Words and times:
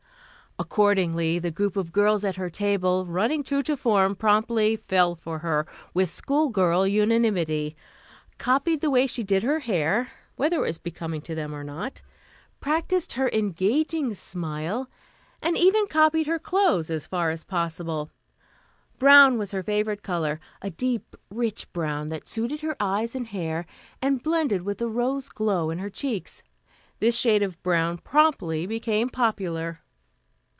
Accordingly, 0.59 1.39
the 1.39 1.49
group 1.49 1.75
of 1.75 1.91
girls 1.91 2.23
at 2.23 2.35
her 2.35 2.49
table, 2.49 3.07
running 3.07 3.41
true 3.41 3.63
to 3.63 3.75
form, 3.75 4.15
promptly 4.15 4.75
"fell 4.75 5.15
for 5.15 5.39
her" 5.39 5.65
with 5.91 6.09
schoolgirl 6.11 6.85
unanimity; 6.85 7.75
copied 8.37 8.79
the 8.81 8.91
way 8.91 9.07
she 9.07 9.23
did 9.23 9.41
her 9.41 9.61
hair, 9.61 10.09
whether 10.35 10.57
it 10.57 10.67
was 10.67 10.77
becoming 10.77 11.19
to 11.21 11.33
them 11.33 11.55
or 11.55 11.63
not, 11.63 12.03
practiced 12.59 13.13
her 13.13 13.27
engaging 13.29 14.13
smile, 14.13 14.87
and 15.41 15.57
even 15.57 15.87
copied 15.87 16.27
her 16.27 16.37
clothes, 16.37 16.91
as 16.91 17.07
far 17.07 17.31
as 17.31 17.43
possible. 17.43 18.11
Brown 18.99 19.39
was 19.39 19.53
her 19.53 19.63
favorite 19.63 20.03
color 20.03 20.39
a 20.61 20.69
deep, 20.69 21.15
rich 21.31 21.73
brown 21.73 22.09
that 22.09 22.27
suited 22.27 22.59
her 22.59 22.75
eyes 22.79 23.15
and 23.15 23.27
hair 23.27 23.65
and 23.99 24.21
blended 24.21 24.61
with 24.61 24.77
the 24.77 24.87
rose 24.89 25.27
glow 25.27 25.71
in 25.71 25.79
her 25.79 25.89
cheeks. 25.89 26.43
This 26.99 27.17
shade 27.17 27.41
of 27.41 27.59
brown 27.63 27.97
promptly 27.97 28.67
became 28.67 29.09
popular. 29.09 29.79